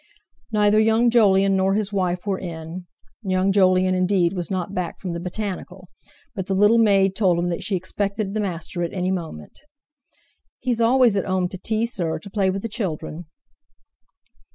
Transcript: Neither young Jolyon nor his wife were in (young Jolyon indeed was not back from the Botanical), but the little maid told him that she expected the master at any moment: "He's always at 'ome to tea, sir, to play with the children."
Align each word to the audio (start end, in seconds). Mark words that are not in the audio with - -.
Neither 0.51 0.79
young 0.79 1.11
Jolyon 1.11 1.55
nor 1.55 1.75
his 1.75 1.93
wife 1.93 2.25
were 2.25 2.39
in 2.39 2.87
(young 3.21 3.51
Jolyon 3.51 3.93
indeed 3.93 4.33
was 4.33 4.49
not 4.49 4.73
back 4.73 4.99
from 4.99 5.11
the 5.11 5.19
Botanical), 5.19 5.87
but 6.33 6.47
the 6.47 6.55
little 6.55 6.79
maid 6.79 7.15
told 7.15 7.37
him 7.37 7.49
that 7.49 7.61
she 7.61 7.75
expected 7.75 8.33
the 8.33 8.39
master 8.39 8.81
at 8.81 8.93
any 8.93 9.11
moment: 9.11 9.59
"He's 10.59 10.81
always 10.81 11.15
at 11.15 11.29
'ome 11.29 11.49
to 11.49 11.57
tea, 11.59 11.85
sir, 11.85 12.17
to 12.17 12.31
play 12.31 12.49
with 12.49 12.63
the 12.63 12.67
children." 12.67 13.27